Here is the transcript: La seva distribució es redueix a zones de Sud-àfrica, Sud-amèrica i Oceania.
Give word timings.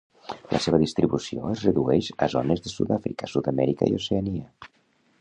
La 0.53 0.61
seva 0.65 0.79
distribució 0.83 1.51
es 1.51 1.61
redueix 1.69 2.09
a 2.27 2.31
zones 2.37 2.65
de 2.65 2.75
Sud-àfrica, 2.75 3.33
Sud-amèrica 3.37 3.91
i 3.93 3.99
Oceania. 4.03 4.71